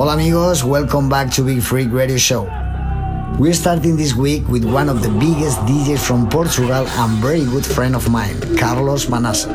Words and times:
Hola 0.00 0.12
amigos, 0.12 0.62
welcome 0.62 1.08
back 1.08 1.28
to 1.28 1.42
Beat 1.42 1.60
Freak 1.60 1.92
Radio 1.92 2.18
Show. 2.18 2.46
We're 3.36 3.52
starting 3.52 3.96
this 3.96 4.14
week 4.14 4.46
with 4.46 4.64
one 4.64 4.88
of 4.88 5.02
the 5.02 5.08
biggest 5.18 5.58
DJs 5.66 5.98
from 5.98 6.28
Portugal 6.28 6.86
and 6.86 7.18
very 7.18 7.44
good 7.44 7.66
friend 7.66 7.96
of 7.96 8.08
mine, 8.08 8.38
Carlos 8.56 9.06
Manaça. 9.06 9.50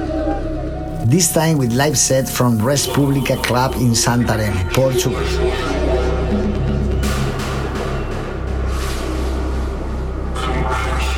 This 1.07 1.31
time 1.31 1.57
with 1.57 1.71
live 1.71 1.97
set 1.97 2.27
from 2.27 2.59
Respublica 2.59 3.41
Club 3.41 3.75
in 3.75 3.95
Santarém, 3.95 4.51
Portugal. 4.73 5.23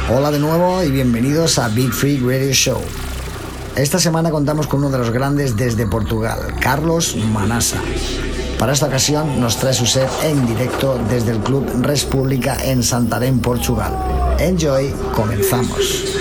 Hola 0.08 0.30
de 0.30 0.38
nuevo 0.38 0.84
y 0.84 0.92
bienvenidos 0.92 1.58
a 1.58 1.70
Beat 1.70 1.94
Freak 1.94 2.22
Radio 2.22 2.54
Show. 2.54 2.80
Esta 3.76 3.98
semana 3.98 4.30
contamos 4.30 4.68
con 4.68 4.82
uno 4.82 4.92
de 4.92 5.00
los 5.00 5.10
grandes 5.10 5.58
desde 5.58 5.88
Portugal, 5.88 6.54
Carlos 6.62 7.16
Manaça. 7.34 7.82
Para 8.60 8.72
esta 8.72 8.88
ocasión 8.88 9.40
nos 9.40 9.58
trae 9.58 9.74
su 9.74 9.86
set 9.86 10.10
en 10.24 10.46
directo 10.48 10.98
desde 11.10 11.32
el 11.32 11.40
Club 11.40 11.68
República 11.82 12.58
en 12.64 12.84
Santarém, 12.84 13.40
Portugal. 13.40 13.94
Enjoy, 14.40 14.94
comenzamos. 15.14 16.15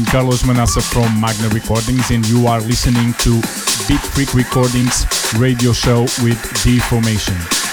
I'm 0.00 0.06
Carlos 0.06 0.44
Manaça 0.44 0.80
from 0.80 1.20
Magna 1.20 1.50
Recordings, 1.50 2.10
and 2.10 2.26
you 2.26 2.46
are 2.46 2.60
listening 2.60 3.12
to 3.18 3.34
Beat 3.86 4.00
Freak 4.00 4.32
Recordings 4.32 5.04
radio 5.34 5.74
show 5.74 6.04
with 6.24 6.40
Deformation. 6.64 7.69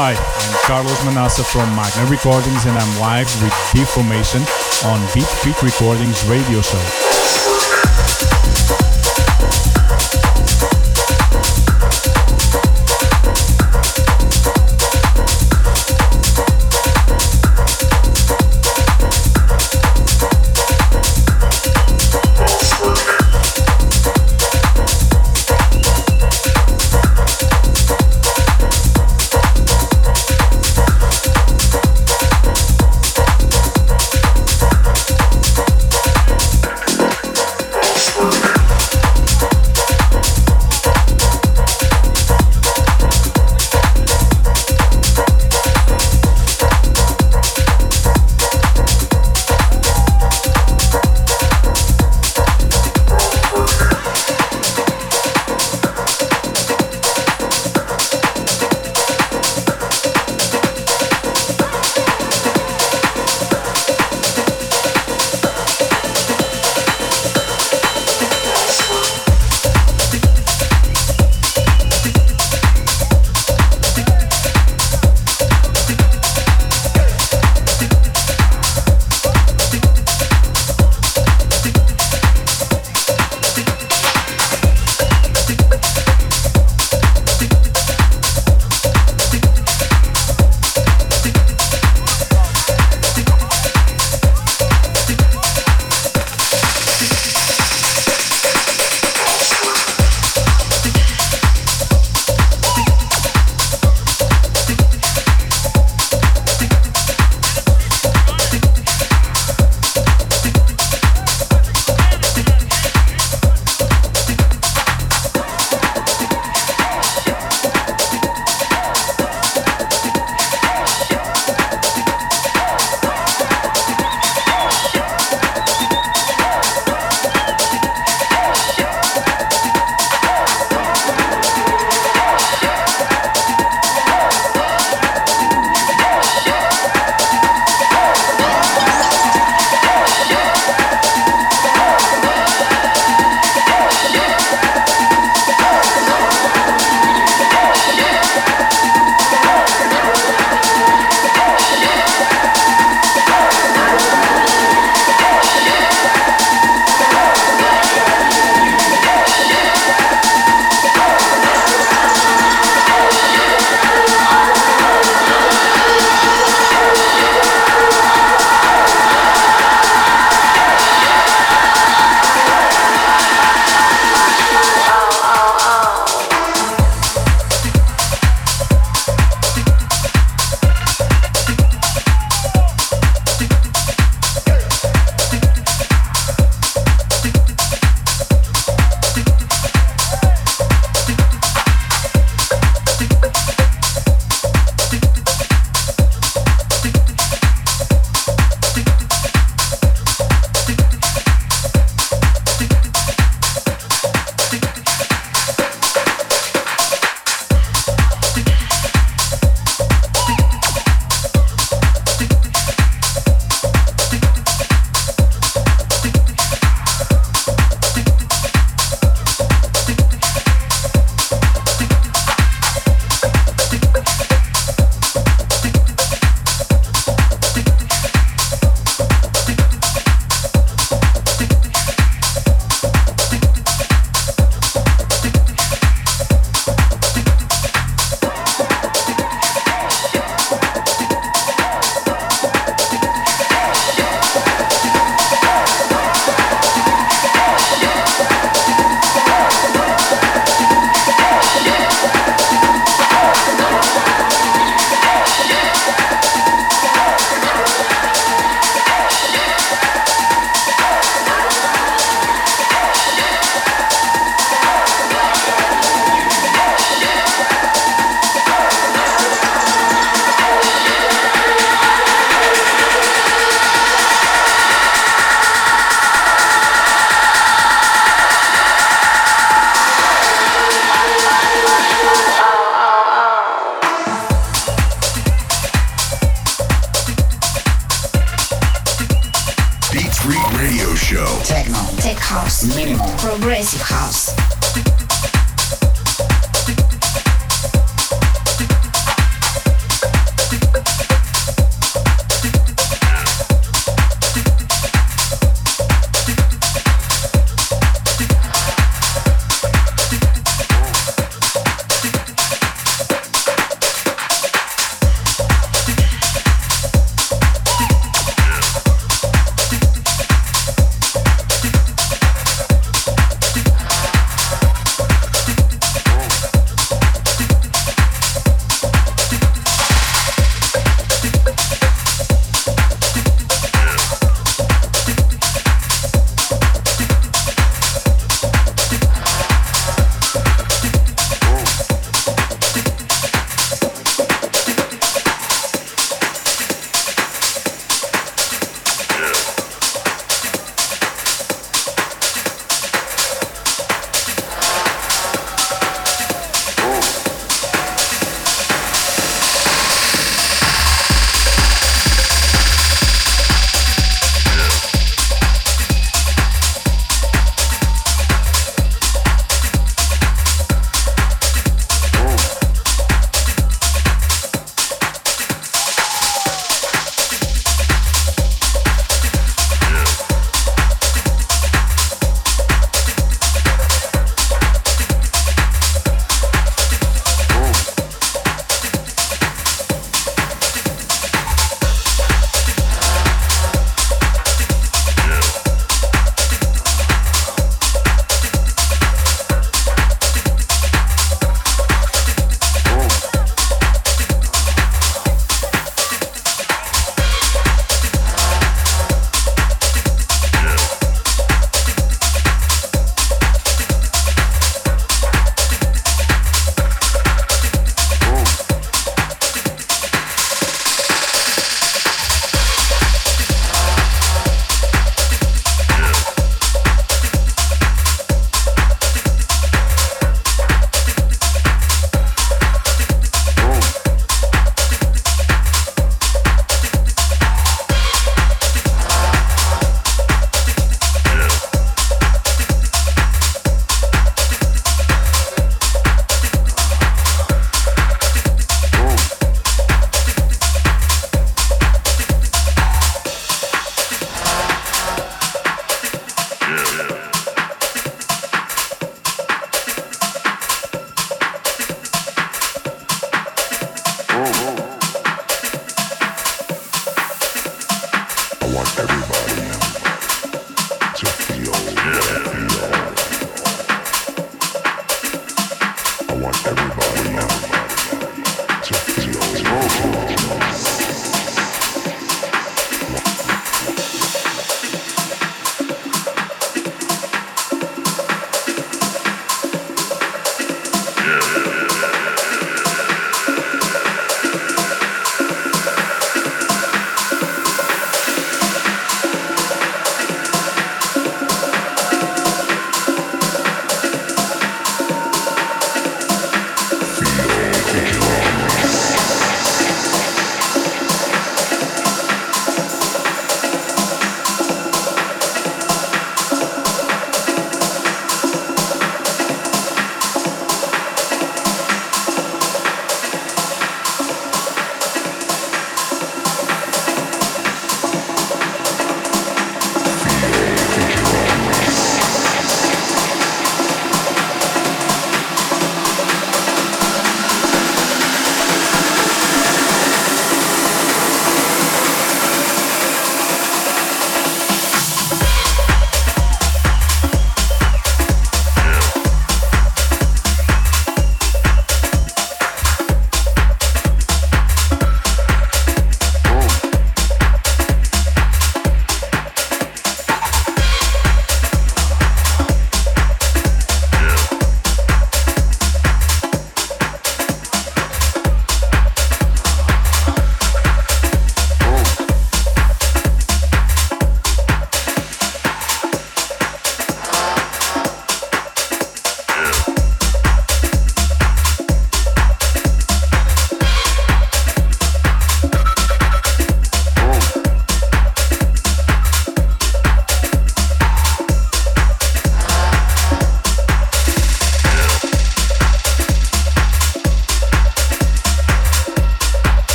Hi, 0.00 0.12
I'm 0.12 0.58
Carlos 0.64 0.96
Manaça 1.00 1.44
from 1.44 1.74
Magna 1.74 2.08
Recordings 2.08 2.66
and 2.66 2.78
I'm 2.78 3.00
live 3.00 3.26
with 3.42 3.52
Deformation 3.74 4.42
on 4.86 5.00
Beat 5.12 5.26
Freak 5.26 5.60
Recordings 5.60 6.24
radio 6.26 6.62
show. 6.62 7.07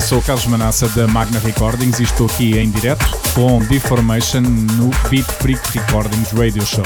Sou 0.00 0.18
o 0.18 0.22
Carlos 0.22 0.46
Manassa 0.46 0.88
da 0.90 1.06
Magna 1.08 1.38
Recordings 1.40 1.98
e 1.98 2.04
estou 2.04 2.26
aqui 2.26 2.56
em 2.56 2.70
direto 2.70 3.04
com 3.34 3.58
Deformation 3.58 4.40
no 4.40 4.90
Beat 5.10 5.26
Freak 5.40 5.60
Recordings 5.76 6.30
Radio 6.32 6.64
Show. 6.64 6.84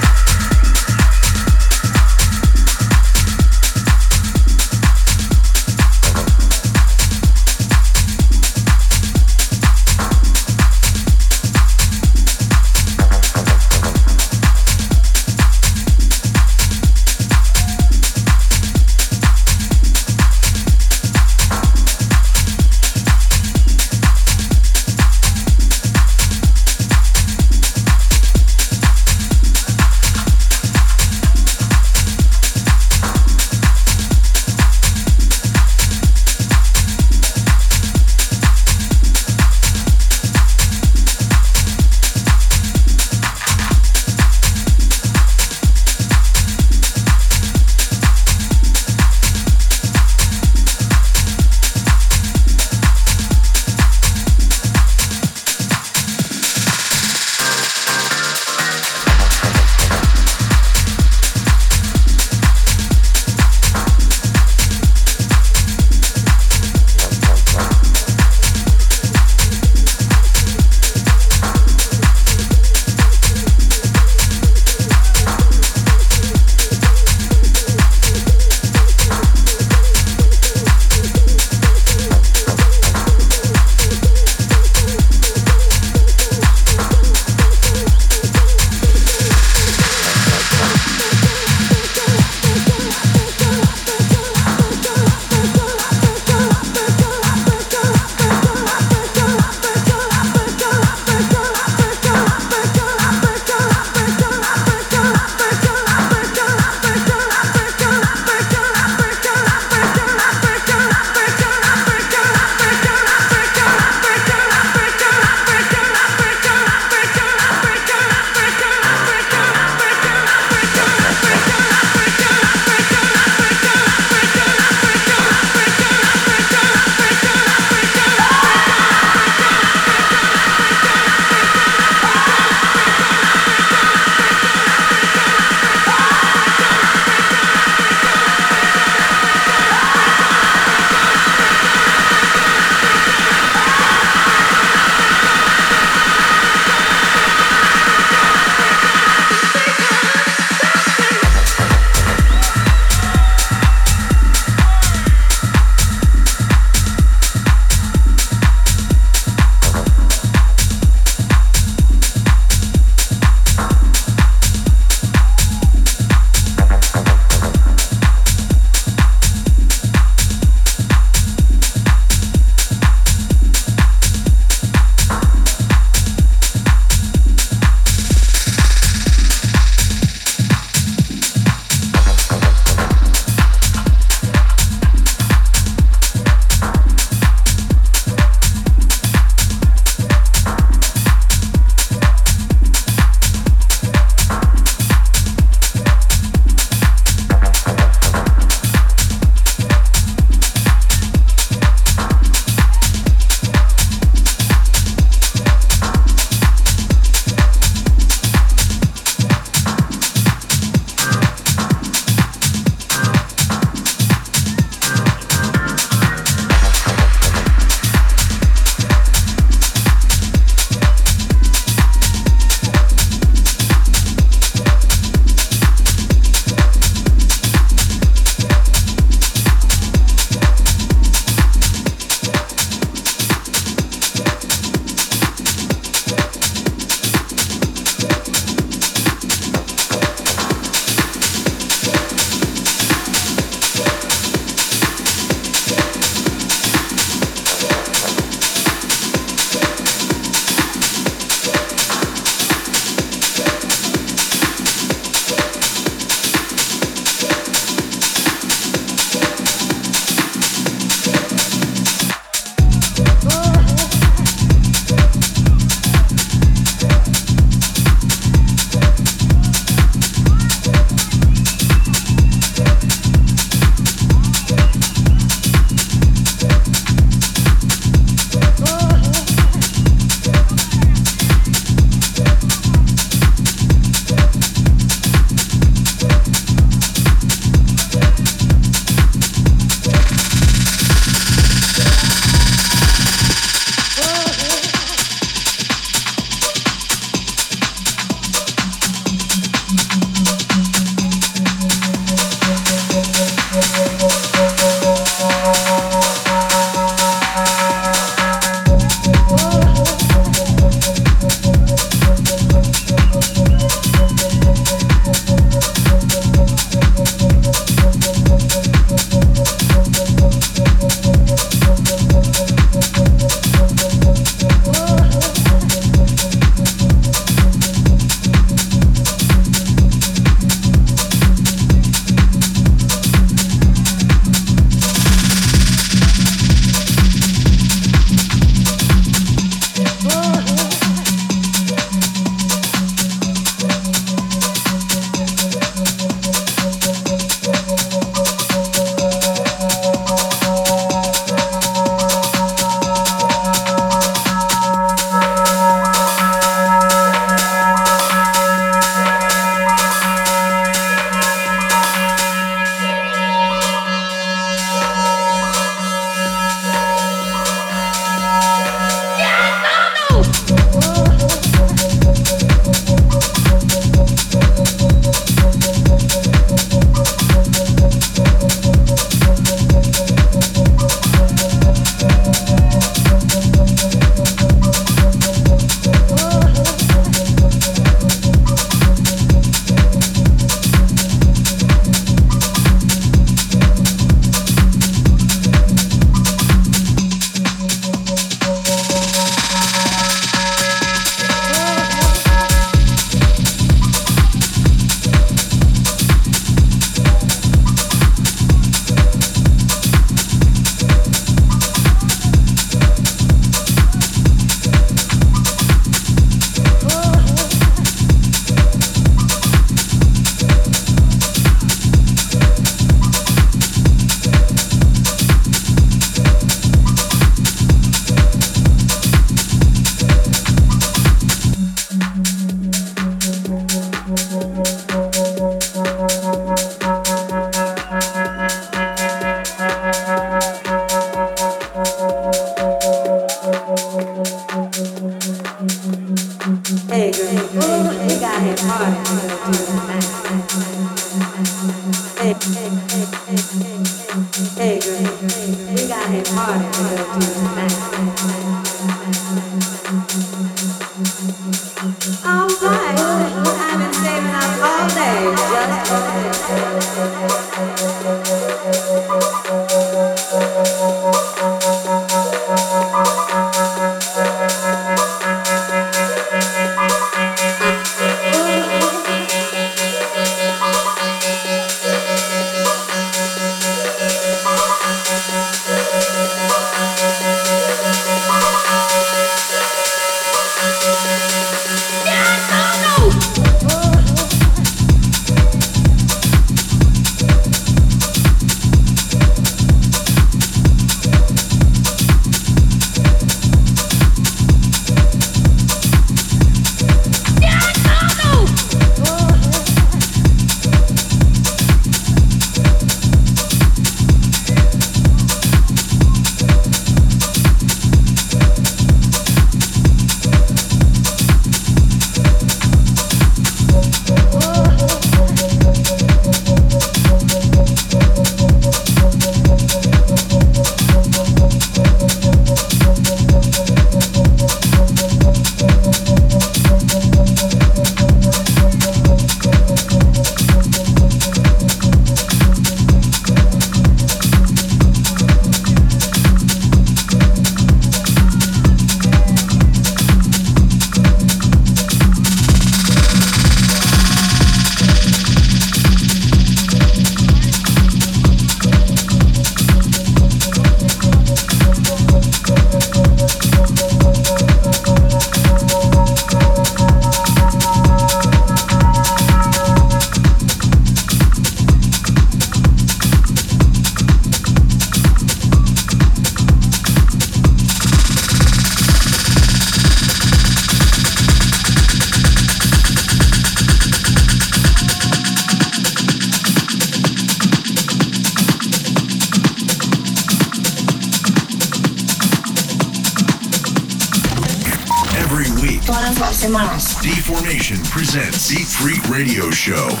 Radio 599.21 599.51
show. 599.51 600.00